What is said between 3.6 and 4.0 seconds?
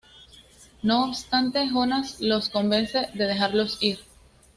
ir.